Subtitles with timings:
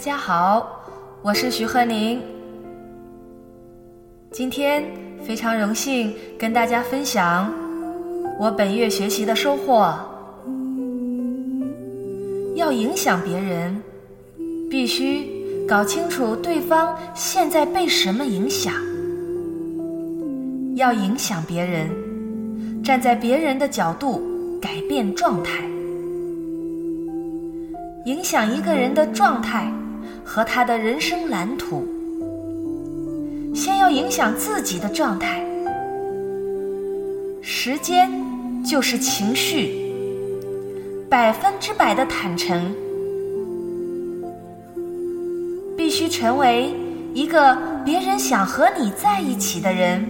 [0.00, 0.80] 大家好，
[1.20, 2.22] 我是徐鹤宁。
[4.30, 4.82] 今天
[5.26, 7.52] 非常荣幸跟大家分享
[8.38, 9.94] 我本月学习的收获。
[12.54, 13.78] 要影响别人，
[14.70, 15.28] 必须
[15.68, 18.72] 搞清楚对方现在被什么影响。
[20.76, 24.22] 要影响别人，站在别人的角度
[24.62, 25.62] 改变状态。
[28.06, 29.70] 影响一个人的状态
[30.24, 31.86] 和他的人生蓝图，
[33.54, 35.44] 先要影响自己的状态。
[37.40, 38.10] 时间
[38.64, 39.74] 就是情绪，
[41.08, 42.72] 百分之百的坦诚，
[45.76, 46.74] 必须成为
[47.14, 50.04] 一个别人想和你在一起的人，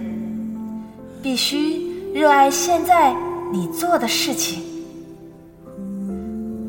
[1.21, 1.81] 必须
[2.13, 3.15] 热爱现在
[3.51, 4.61] 你做的事情，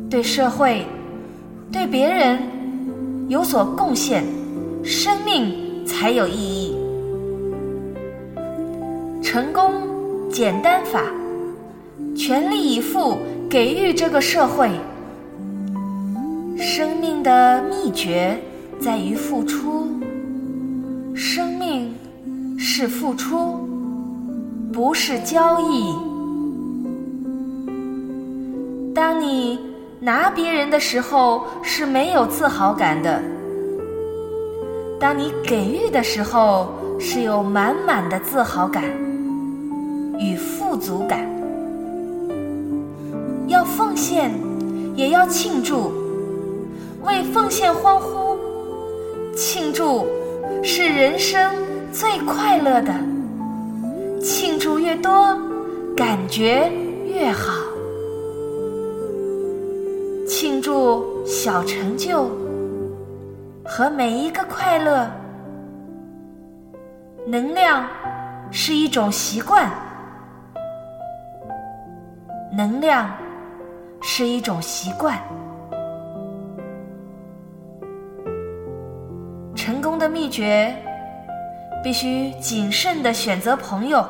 [0.09, 0.87] 对社会。
[1.73, 2.39] 对别人
[3.29, 4.25] 有所贡献，
[4.83, 6.77] 生命才有意义。
[9.23, 9.73] 成功
[10.31, 11.05] 简单法，
[12.17, 13.17] 全力以赴
[13.49, 14.71] 给予这个社会。
[16.59, 18.39] 生命的秘诀
[18.79, 19.87] 在于付出，
[21.15, 21.95] 生命
[22.59, 23.59] 是付出，
[24.73, 25.95] 不是交易。
[28.95, 29.72] 当你。
[30.05, 33.23] 拿别人的时候是没有自豪感的，
[34.99, 38.83] 当你给予的时候是有满满的自豪感
[40.19, 41.21] 与富足感。
[43.47, 44.33] 要奉献，
[44.97, 45.93] 也要庆祝，
[47.05, 48.37] 为奉献欢呼，
[49.37, 50.05] 庆祝
[50.65, 51.49] 是人生
[51.93, 52.93] 最快乐的，
[54.21, 55.39] 庆祝越多，
[55.97, 56.69] 感觉
[57.07, 57.53] 越好。
[60.63, 62.31] 祝小成就
[63.65, 65.11] 和每一个快乐，
[67.27, 67.85] 能量
[68.53, 69.69] 是一种习惯，
[72.57, 73.11] 能量
[74.03, 75.19] 是一种习惯。
[79.57, 80.73] 成功的秘诀，
[81.83, 84.07] 必须谨慎的选择朋友，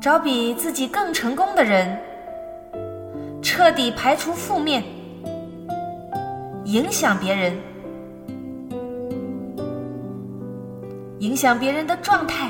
[0.00, 1.96] 找比自己更成功的人。
[3.44, 4.82] 彻底排除负面，
[6.64, 7.54] 影响别人，
[11.18, 12.48] 影响别人的状态，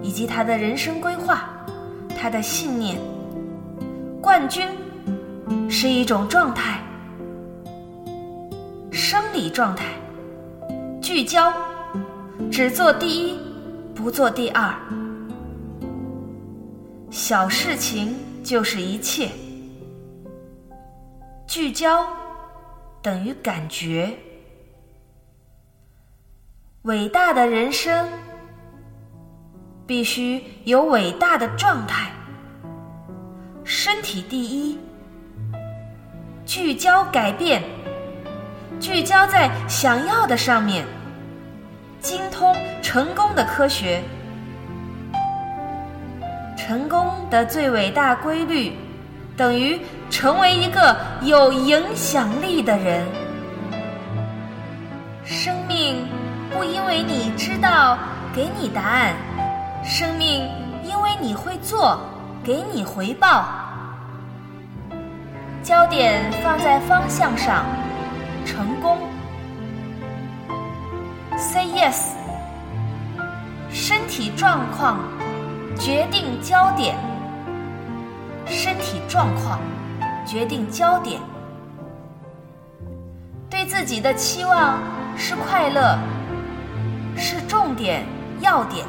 [0.00, 1.44] 以及他的人生规划，
[2.18, 2.96] 他的信念。
[4.22, 4.66] 冠军
[5.68, 6.80] 是一种状态，
[8.90, 9.84] 生理状态，
[11.02, 11.52] 聚焦，
[12.50, 13.38] 只做第一，
[13.94, 14.74] 不做第二，
[17.10, 18.16] 小事情。
[18.42, 19.30] 就是一切，
[21.46, 22.06] 聚焦
[23.00, 24.12] 等于感觉。
[26.82, 28.08] 伟大的人生
[29.86, 32.10] 必须有伟大的状态。
[33.64, 34.76] 身体第一，
[36.44, 37.62] 聚焦改变，
[38.80, 40.84] 聚焦在想要的上面，
[42.00, 44.02] 精通成功的科学。
[46.64, 48.72] 成功的最伟大规律，
[49.36, 49.80] 等于
[50.10, 53.04] 成为一个有影响力的人。
[55.24, 56.06] 生命
[56.52, 57.98] 不因为你知道
[58.32, 59.12] 给你答案，
[59.82, 60.48] 生命
[60.84, 61.98] 因为你会做
[62.44, 63.44] 给你回报。
[65.64, 67.64] 焦点放在方向上，
[68.46, 68.98] 成功。
[71.36, 72.10] Say yes，
[73.68, 75.00] 身体状况。
[75.78, 76.96] 决定焦点，
[78.46, 79.58] 身体状况
[80.26, 81.20] 决定焦点。
[83.50, 84.78] 对自己的期望
[85.16, 85.98] 是快乐，
[87.16, 88.04] 是重点
[88.40, 88.86] 要点。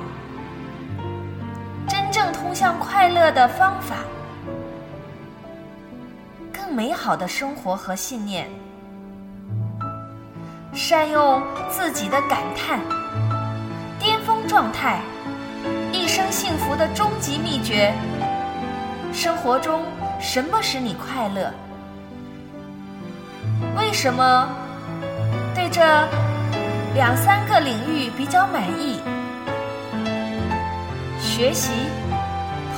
[1.87, 3.97] 真正通向快乐的方法，
[6.53, 8.47] 更美好的生活和信念。
[10.73, 12.79] 善用自己的感叹，
[13.99, 14.99] 巅峰状态。
[16.33, 17.93] 幸福的终极秘诀：
[19.13, 19.83] 生活中
[20.19, 21.53] 什么使你快乐？
[23.77, 24.49] 为什么
[25.53, 25.83] 对这
[26.95, 28.99] 两三个领域比较满意？
[31.21, 31.71] 学习、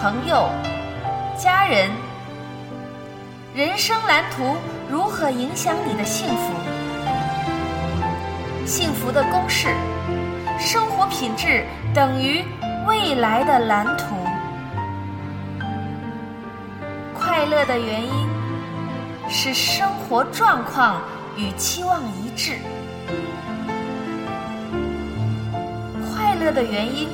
[0.02, 0.50] 朋友、
[1.38, 1.90] 家人、
[3.54, 4.58] 人生蓝图
[4.92, 6.54] 如何影响你的幸福？
[8.66, 9.70] 幸福的公式：
[10.60, 11.64] 生活品质
[11.94, 12.44] 等于。
[12.88, 14.16] 未来的蓝图，
[17.14, 18.30] 快乐的原因
[19.28, 21.02] 是生活状况
[21.36, 22.58] 与期望一致。
[26.14, 27.10] 快乐的原因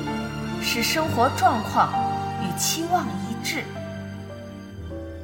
[0.60, 1.88] 是生活状况
[2.42, 3.64] 与期望一致。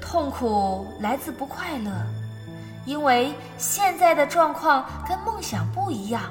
[0.00, 1.90] 痛苦来自不快乐，
[2.86, 6.22] 因为现在的状况跟梦想不一样。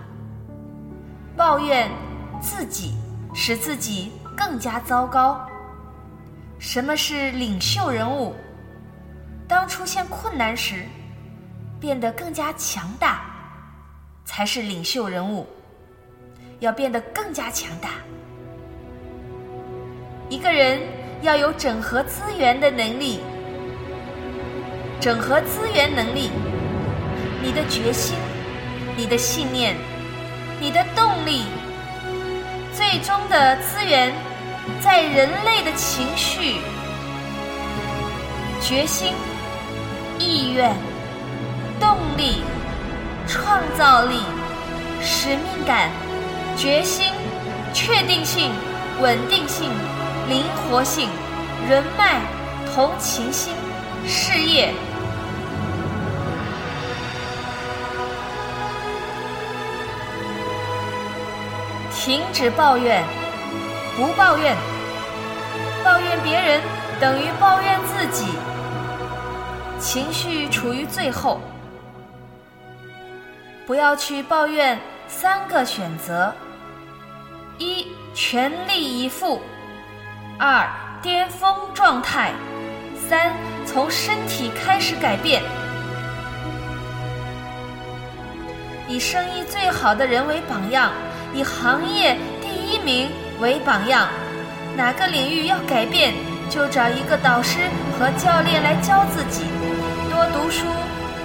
[1.36, 1.88] 抱怨
[2.42, 2.96] 自己
[3.40, 5.48] 使自己更加糟糕。
[6.58, 8.36] 什么是领袖人物？
[9.48, 10.84] 当出现困难时，
[11.80, 13.22] 变得更加强大，
[14.26, 15.46] 才是领袖人物。
[16.62, 17.90] 要变得更加强大。
[20.30, 20.82] 一个人
[21.22, 23.20] 要有整合资源的能力，
[25.00, 26.32] 整合资源能力，
[27.44, 28.18] 你的决心，
[28.98, 29.76] 你的信念，
[30.60, 31.44] 你的动力，
[32.78, 34.14] 最终的资源
[34.80, 36.58] 在人类的情绪、
[38.62, 39.14] 决心、
[40.20, 40.76] 意愿、
[41.80, 42.44] 动力、
[43.28, 44.22] 创造力、
[45.02, 45.90] 使命感。
[46.58, 47.14] 决心、
[47.72, 48.50] 确定性、
[49.00, 49.70] 稳定性、
[50.28, 51.08] 灵活性、
[51.70, 52.20] 人脉、
[52.74, 53.54] 同情心、
[54.08, 54.74] 事业。
[62.08, 63.04] 停止抱怨，
[63.98, 64.56] 不抱怨。
[65.84, 66.62] 抱怨别人
[67.02, 68.30] 等于抱怨自己。
[69.78, 71.42] 情绪处于最后，
[73.66, 76.34] 不要去抱怨三个选择。
[77.58, 79.42] 一全力以赴，
[80.40, 80.66] 二
[81.02, 82.32] 巅峰状态，
[83.10, 83.34] 三
[83.66, 85.44] 从身体开始改变。
[88.88, 90.94] 以生意最好的人为榜样，
[91.38, 94.10] 以行业第一名为榜样。
[94.76, 96.16] 哪个领域要改变，
[96.50, 97.60] 就找一个导师
[98.00, 99.44] 和教练来教自己。
[100.10, 100.66] 多读书，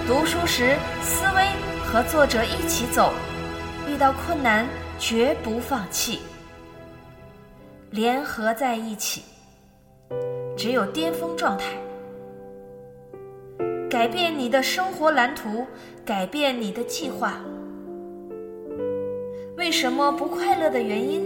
[0.07, 1.47] 读书时思维
[1.83, 3.11] 和作者一起走。
[3.87, 4.65] 遇到困难。
[4.99, 6.19] 绝不放弃，
[7.89, 9.23] 联合在一起，
[10.55, 11.65] 只有巅峰状态。
[13.89, 15.67] 改变你的生活蓝图，
[16.05, 17.33] 改变你的计划。
[19.55, 21.21] 为什么不快乐的原因？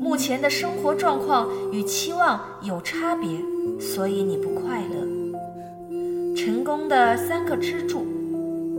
[0.00, 3.28] 目前的生活状况与期望有差别，
[3.80, 6.36] 所以你不快乐。
[6.36, 8.06] 成功的三个支柱：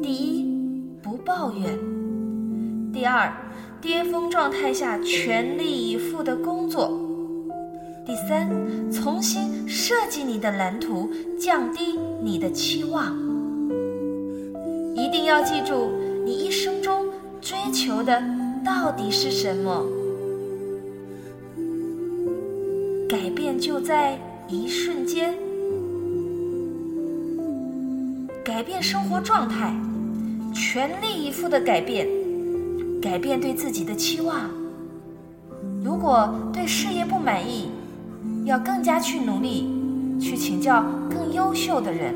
[0.01, 0.45] 第一，
[1.01, 1.77] 不抱怨。
[2.93, 3.31] 第二，
[3.81, 6.87] 巅峰状态下全力以赴的工作；
[8.05, 8.49] 第三，
[8.91, 13.13] 重新设计你的蓝图，降低你的期望。
[14.95, 15.89] 一定要记住，
[16.23, 17.05] 你一生中
[17.41, 18.23] 追求的
[18.63, 19.85] 到底是什么？
[23.09, 24.17] 改变就在
[24.47, 25.35] 一瞬间，
[28.43, 29.75] 改变生活状态，
[30.53, 32.07] 全力以赴的改变。
[33.01, 34.49] 改变对自己的期望。
[35.83, 37.69] 如果对事业不满意，
[38.45, 39.67] 要更加去努力，
[40.21, 42.15] 去请教更优秀的人。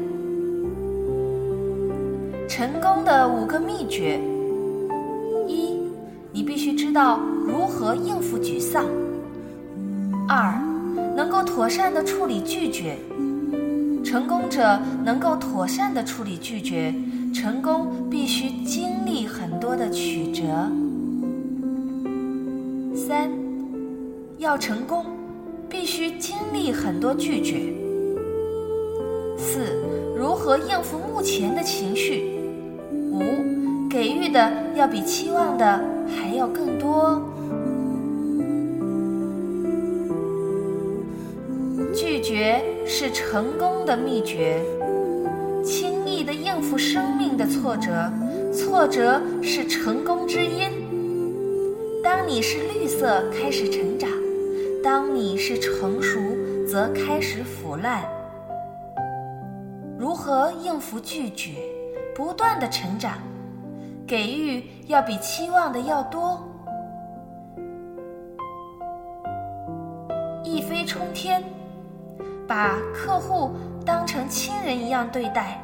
[2.58, 4.20] 成功的五个秘诀：
[5.48, 5.80] 一，
[6.32, 8.84] 你必须知道如何应付沮丧；
[10.28, 10.60] 二，
[11.16, 12.98] 能够妥善的处理拒绝。
[14.04, 16.92] 成功者能够妥善的处理拒绝。
[17.32, 20.42] 成功必须经历很多的曲折。
[22.96, 23.30] 三，
[24.40, 25.06] 要成功，
[25.70, 27.72] 必须经历很多拒绝。
[29.38, 29.60] 四，
[30.18, 32.36] 如何应付目前的情绪？
[33.98, 35.66] 给予的要比期望的
[36.08, 37.20] 还要更多。
[41.96, 44.62] 拒绝是成功的秘诀。
[46.24, 48.12] 的应付生命的挫折，
[48.54, 50.70] 挫折是成功之因。
[52.04, 54.10] 当你是绿色，开始成长；
[54.84, 56.20] 当你是成熟，
[56.70, 58.04] 则开始腐烂。
[59.98, 61.54] 如何应付拒绝？
[62.14, 63.14] 不断的成长，
[64.08, 66.42] 给予要比期望的要多。
[70.46, 71.44] 一飞冲天，
[72.48, 73.52] 把客户
[73.86, 75.62] 当成亲人一样对待。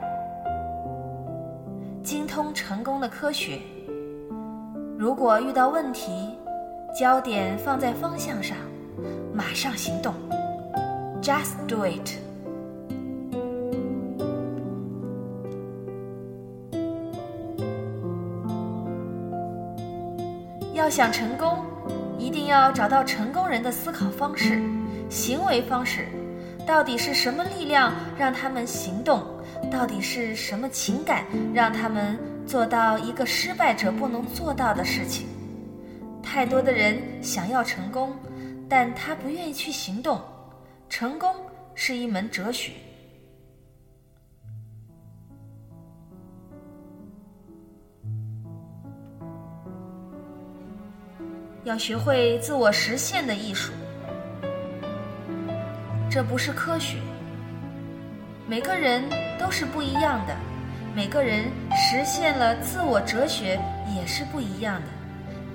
[2.04, 3.58] 精通成功的科学。
[4.98, 6.38] 如果遇到问题，
[6.94, 8.58] 焦点放在方向上，
[9.34, 10.14] 马上行动。
[11.22, 12.33] Just do it。
[20.84, 21.66] 要想成功，
[22.20, 24.62] 一定要找到成功人的思考方式、
[25.10, 26.10] 行为方式，
[26.68, 29.24] 到底是什么力量让他们行动？
[29.72, 31.24] 到底是什么情感
[31.54, 35.26] 让他们做到一个失败者不能做到的事情？
[36.22, 38.12] 太多的人想要成功，
[38.68, 40.20] 但他不愿意去行动。
[40.90, 41.34] 成功
[41.76, 42.74] 是一门哲学。
[51.64, 53.72] 要学会自我实现的艺术，
[56.12, 56.98] 这不是科学。
[58.46, 59.02] 每个人
[59.40, 60.36] 都是不一样的，
[60.94, 63.58] 每个人实现了自我哲学
[63.96, 64.88] 也是不一样的。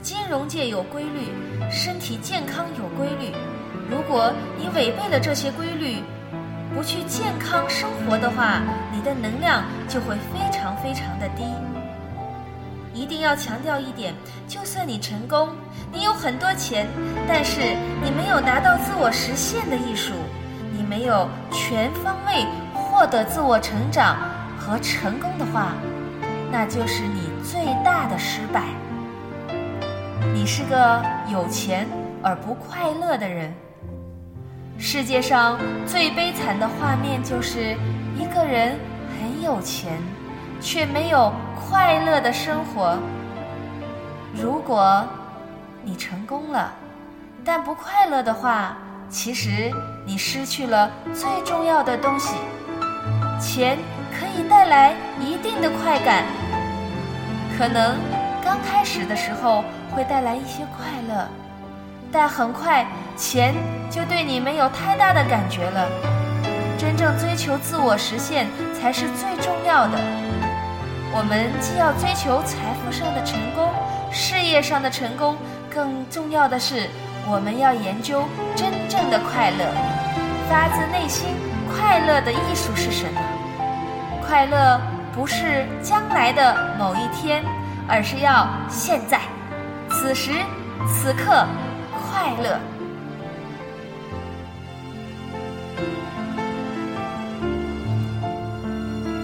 [0.00, 1.29] 金融界有规律，
[1.71, 3.31] 身体健康有规律。
[3.91, 6.03] 如果你违背了这些规律，
[6.75, 11.45] 不去健康生活的话，你的能量就会非常非常的低。
[12.99, 14.12] 一定要强调一点：
[14.49, 15.50] 就算你成功，
[15.93, 16.88] 你有很多钱，
[17.28, 17.61] 但是
[18.02, 20.14] 你没有达到自我实现的艺术，
[20.76, 24.17] 你没有全方位获得自我成长
[24.59, 25.75] 和成功的话，
[26.50, 28.64] 那就是你最大的失败。
[30.35, 31.00] 你是个
[31.31, 31.87] 有钱
[32.21, 33.55] 而不快乐的人。
[34.76, 37.76] 世界上最悲惨的画面就是
[38.17, 38.76] 一个人
[39.21, 39.93] 很有钱，
[40.61, 41.33] 却没有。
[41.71, 42.97] 快乐的生活。
[44.33, 45.05] 如果
[45.83, 46.73] 你成功了，
[47.45, 48.75] 但不快乐的话，
[49.11, 49.71] 其实
[50.07, 52.37] 你失去了最重要的东西。
[53.38, 53.77] 钱
[54.19, 56.25] 可以带来一定的快感，
[57.59, 57.97] 可能
[58.43, 59.62] 刚开始的时候
[59.95, 61.29] 会带来一些快乐，
[62.11, 63.53] 但很快钱
[63.91, 65.87] 就对你没有太大的感觉了。
[66.79, 68.47] 真正追求自我实现
[68.81, 69.99] 才是最重要的。
[71.11, 73.71] 我们既要追求财富上的成功，
[74.12, 75.37] 事业上的成功，
[75.69, 76.88] 更重要的是，
[77.27, 78.25] 我们要研究
[78.55, 79.65] 真正的快乐，
[80.49, 81.29] 发自内心
[81.67, 83.21] 快乐的艺术是什么？
[84.27, 84.81] 快乐
[85.15, 87.43] 不是将来的某一天，
[87.88, 89.21] 而是要现在，
[89.91, 90.33] 此时
[90.87, 91.47] 此刻
[91.91, 92.61] 快乐。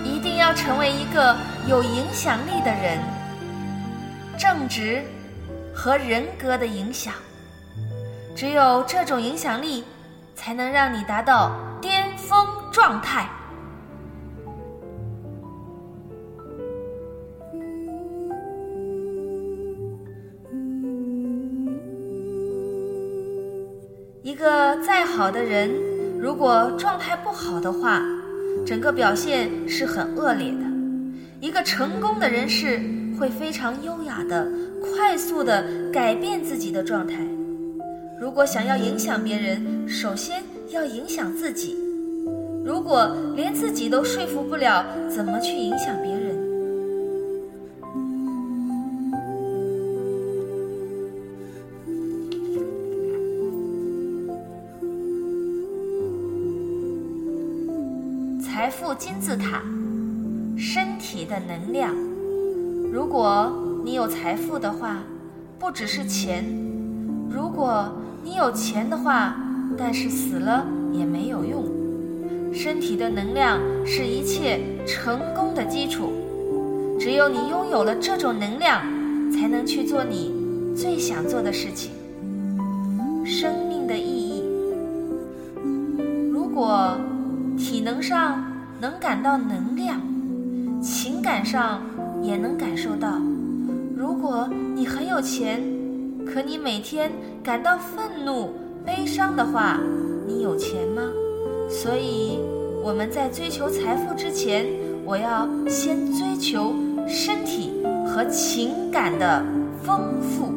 [0.02, 1.36] 一定要成为一个。
[1.66, 2.98] 有影响力的人，
[4.38, 5.02] 正直
[5.74, 7.14] 和人格的影响，
[8.36, 9.82] 只有这种影响力，
[10.34, 13.26] 才能让你达到巅峰状态。
[24.22, 25.70] 一个再好的人，
[26.20, 28.02] 如果状态不好的话，
[28.66, 30.73] 整个表现是很恶劣的。
[31.44, 32.80] 一个成功的人士
[33.18, 37.18] 会非常优雅的、快速的改变自己的状态。
[38.18, 41.76] 如果想要影响别人，首先要影响自己。
[42.64, 46.34] 如果连自己都说服不了，怎么去影响别人？
[58.40, 59.62] 财富金字塔。
[60.56, 61.94] 身体的能量。
[62.92, 63.52] 如果
[63.84, 64.98] 你有财富的话，
[65.60, 66.42] 不只是钱；
[67.30, 67.88] 如果
[68.24, 69.36] 你有钱的话，
[69.78, 71.64] 但是死了也没有用。
[72.52, 76.10] 身体的能量是一切成功的基础。
[76.98, 78.82] 只有你拥有了这种能量，
[79.30, 80.34] 才能去做你
[80.76, 81.92] 最想做的事情。
[83.24, 84.42] 生命的意义。
[86.32, 86.96] 如果
[87.56, 88.44] 体能上
[88.80, 90.13] 能感到能量。
[90.84, 91.80] 情感上
[92.22, 93.18] 也能感受到，
[93.96, 95.64] 如果你很有钱，
[96.26, 97.10] 可你每天
[97.42, 98.52] 感到愤怒、
[98.84, 99.80] 悲伤的话，
[100.26, 101.10] 你有钱吗？
[101.70, 102.38] 所以
[102.84, 104.66] 我们在追求财富之前，
[105.06, 106.74] 我要先追求
[107.08, 107.72] 身体
[108.06, 109.42] 和情感的
[109.82, 110.52] 丰富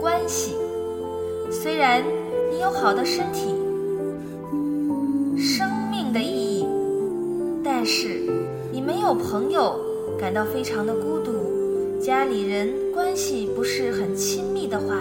[0.00, 0.54] 关系。
[1.50, 2.02] 虽然
[2.50, 3.61] 你有好的身体。
[9.32, 9.80] 朋友，
[10.20, 15.00] 感到非常的孤独，家里人关系不是很亲密的话，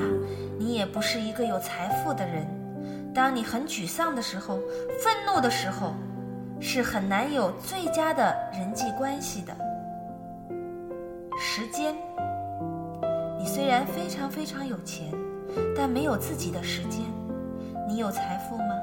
[0.57, 2.47] 你也不是一个有财富的人。
[3.13, 4.61] 当你很沮丧的时候，
[5.03, 5.93] 愤怒的时候，
[6.61, 9.53] 是很难有最佳的人际关系的。
[11.37, 11.93] 时间，
[13.37, 15.11] 你虽然非常非常有钱，
[15.75, 17.01] 但没有自己的时间。
[17.85, 18.75] 你有财富吗？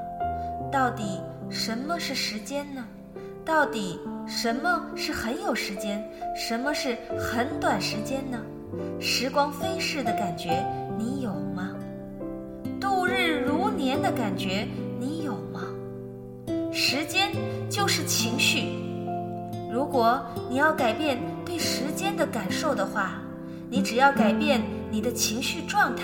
[0.71, 2.85] 到底什么是时间呢？
[3.49, 8.37] 到底什么是很有时间，什么是很短时间呢？
[9.01, 10.63] 时光飞逝的感觉，
[10.99, 11.71] 你有吗？
[12.79, 14.67] 度日如年的感觉，
[14.99, 15.63] 你有吗？
[16.71, 17.31] 时间
[17.71, 18.69] 就是情绪。
[19.73, 23.19] 如果你要改变对时间的感受的话，
[23.67, 26.03] 你只要改变你的情绪状态，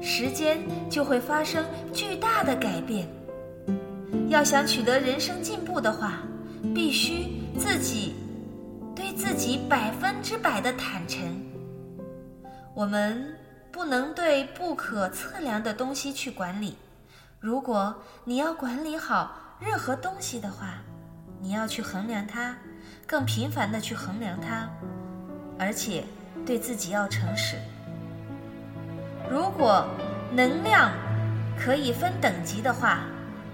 [0.00, 3.08] 时间就会发生巨大的改变。
[4.28, 6.22] 要想取得人生进步的话，
[6.72, 8.14] 必须自己
[8.94, 11.20] 对自己百分之百的坦诚。
[12.74, 13.36] 我们
[13.72, 16.76] 不能对不可测量的东西去管理。
[17.40, 17.94] 如果
[18.24, 20.78] 你要管理好任何东西的话，
[21.40, 22.56] 你要去衡量它，
[23.06, 24.68] 更频繁的去衡量它，
[25.58, 26.04] 而且。
[26.46, 27.56] 对自己要诚实。
[29.30, 29.88] 如果
[30.30, 30.92] 能量
[31.58, 32.98] 可以分等级的话，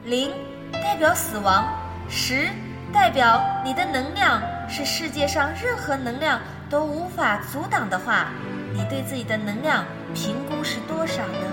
[0.04, 0.32] 零
[0.72, 1.72] 代表死亡，
[2.08, 2.48] 十
[2.92, 8.28] 代表你的能量是世界上任何能量都无法阻挡的话，
[8.72, 11.46] 你对自己的能量评估是多少呢？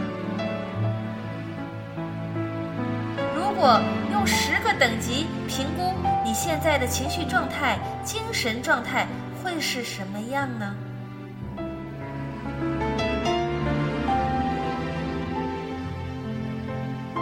[3.35, 3.79] 如果
[4.11, 9.07] 用十个等级评估你现在的情绪状态、精神状态
[9.43, 10.75] 会是什么样呢？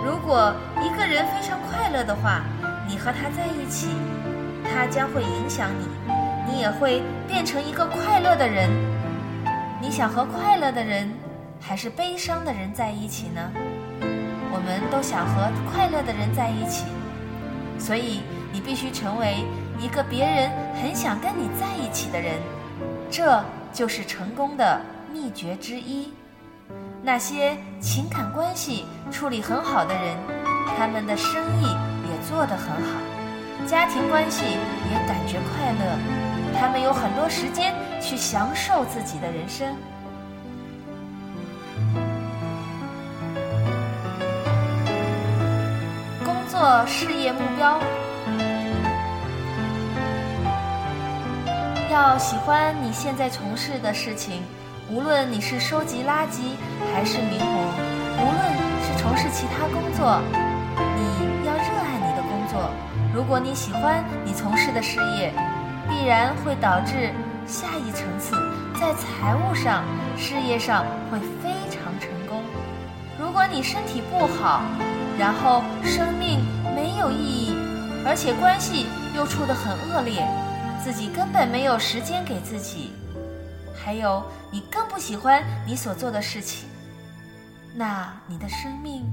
[0.04, 2.42] 如果一个人非常快乐的话，
[2.88, 3.88] 你和他在一起，
[4.64, 8.70] 他将会影响你，你也会变成一个快乐的人。
[9.82, 11.12] 你想和快乐的人，
[11.60, 13.52] 还是悲伤的人在一起呢？
[14.52, 16.86] 我们都想和快乐的人在一起，
[17.78, 18.22] 所以
[18.54, 19.44] 你必须成为
[19.80, 20.50] 一个别人
[20.82, 22.34] 很想跟你在一起的人，
[23.12, 26.14] 这就是成功的秘诀之一。
[27.04, 30.18] 那些情感关系处理很好的人，
[30.78, 31.68] 他们的生意
[32.28, 39.76] 做得很好，家庭关系也感觉快乐，他们有很多时间去享受自己的人生。
[46.26, 47.80] 工作事业目标，
[51.92, 54.42] 要喜欢你现在从事的事情。
[54.90, 56.58] 无论你是收集垃圾
[56.94, 57.74] 还是名模，
[58.18, 58.52] 无论
[58.84, 60.45] 是从事其他，工作。
[63.16, 65.32] 如果你喜欢你从事的事业，
[65.88, 67.14] 必然会导致
[67.48, 68.36] 下一层次，
[68.78, 69.86] 在财务上、
[70.18, 72.44] 事业上会非常成功。
[73.18, 74.62] 如果你身体不好，
[75.18, 76.42] 然后生命
[76.76, 77.56] 没有意义，
[78.06, 80.22] 而且关系又处得很恶劣，
[80.84, 82.92] 自己根本没有时间给自己。
[83.74, 86.68] 还有，你更不喜欢你所做的事情，
[87.74, 89.06] 那你的生命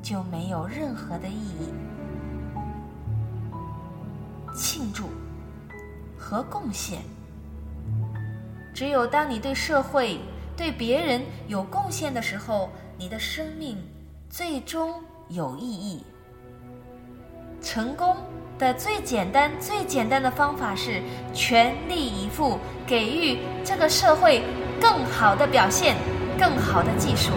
[0.00, 1.72] 就没有任何的意义。
[4.58, 5.08] 庆祝
[6.18, 6.98] 和贡献，
[8.74, 10.18] 只有当你对社会、
[10.56, 12.68] 对别人有贡献的时候，
[12.98, 13.78] 你的生命
[14.28, 16.02] 最终有意义。
[17.62, 18.16] 成功。
[18.58, 21.00] 的最简单、最简单的方法是
[21.32, 24.42] 全力以赴，给予这个社会
[24.80, 25.96] 更好的表现、
[26.36, 27.30] 更好的技术。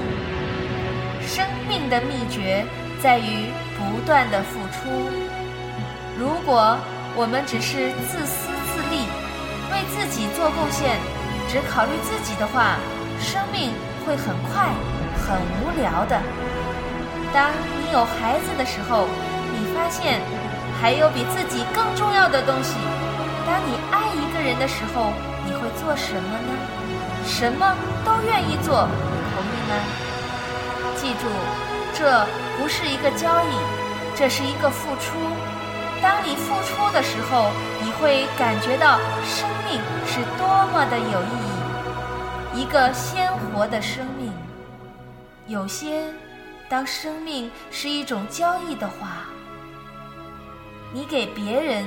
[1.21, 2.65] 生命的秘诀
[2.99, 4.89] 在于不断的付出。
[6.17, 6.75] 如果
[7.15, 9.05] 我们只是自私自利，
[9.71, 10.99] 为自己做贡献，
[11.49, 12.77] 只考虑自己的话，
[13.19, 13.71] 生命
[14.05, 14.69] 会很快
[15.19, 16.19] 很无聊的。
[17.33, 19.07] 当你有孩子的时候，
[19.53, 20.19] 你发现。
[20.81, 22.73] 还有比自己更重要的东西。
[23.45, 25.13] 当你爱一个人的时候，
[25.45, 26.57] 你会做什么呢？
[27.23, 29.75] 什么都愿意做，同意吗？
[30.95, 31.27] 记住，
[31.93, 32.25] 这
[32.57, 33.53] 不是一个交易，
[34.15, 35.11] 这是一个付出。
[36.01, 37.51] 当你付出的时候，
[37.83, 44.33] 你会感觉到生命是多么的有意义，一个鲜活的生命。
[45.47, 46.03] 有些，
[46.67, 49.27] 当生命是一种交易的话。
[50.93, 51.85] 你给别人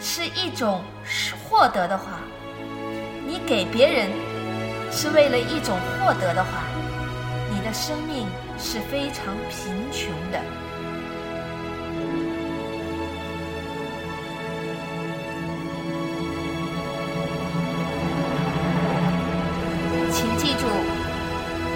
[0.00, 0.82] 是一种
[1.48, 2.20] 获得的话，
[3.26, 4.10] 你给别人
[4.90, 6.64] 是为了一种获得的话，
[7.50, 8.26] 你的生命
[8.58, 10.40] 是非常贫穷的。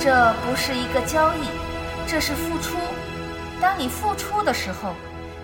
[0.01, 1.47] 这不是一个交易，
[2.07, 2.79] 这是付出。
[3.61, 4.95] 当你付出的时候。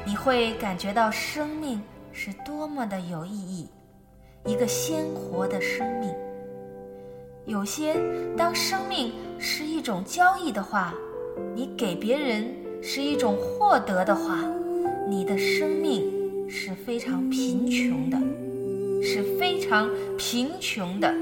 [0.09, 3.69] 你会感觉到生命是多么的有意义，
[4.45, 6.09] 一个鲜活的生命。
[7.45, 7.97] 有些
[8.37, 10.95] 当生命是一种交易的话，
[11.57, 12.47] 你给别人
[12.81, 14.39] 是一种获得的话，
[15.09, 18.17] 你的生命是非常贫穷的，
[19.03, 21.13] 是非常贫穷的。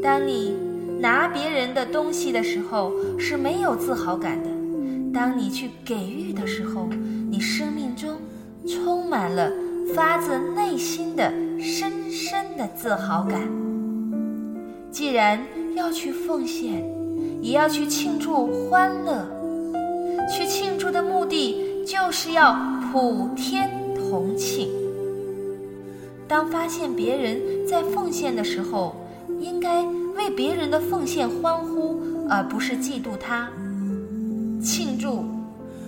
[0.00, 0.54] 当你
[1.00, 4.48] 拿别人的东西的时候是没有自豪感的，
[5.12, 6.88] 当你去给予的时候，
[7.30, 8.16] 你生命中
[8.66, 9.50] 充满了
[9.94, 13.40] 发自内心的深深的自豪感。
[14.90, 15.40] 既然
[15.76, 16.84] 要去奉献，
[17.40, 19.24] 也要去庆祝欢乐。
[20.28, 22.54] 去庆祝的目的就是要
[22.92, 24.68] 普天同庆。
[26.26, 28.94] 当发现别人在奉献的时候，
[29.40, 29.84] 应该
[30.18, 33.48] 为别人的奉献欢呼，而不是嫉妒他。
[34.60, 35.24] 庆祝，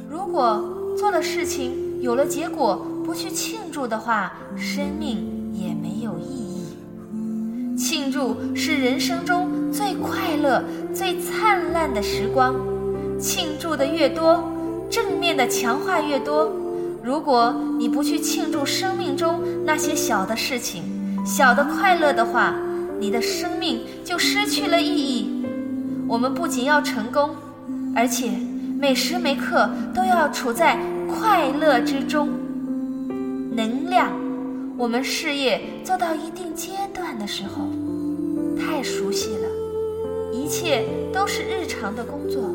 [0.08, 7.76] 如果做了事情有了结果，不去庆祝的话，生命也没有意义。
[7.76, 10.62] 庆祝是人生中最快乐、
[10.94, 12.54] 最灿烂的时光。
[13.18, 14.48] 庆祝的越多，
[14.88, 16.50] 正面的强化越多。
[17.02, 20.84] 如果你不去庆祝生命中那些小的事情、
[21.26, 22.54] 小的快乐的话，
[23.00, 25.42] 你的生命就失去了意义。
[26.06, 27.30] 我们不仅要成功，
[27.96, 28.30] 而且
[28.78, 32.28] 每时每刻都要处在快乐之中。
[33.56, 34.12] 能量，
[34.76, 37.66] 我们事业做到一定阶段的时候，
[38.58, 39.48] 太熟悉了，
[40.32, 42.54] 一切都是日常的工作，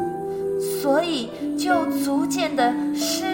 [0.81, 3.25] 所以就逐渐的失。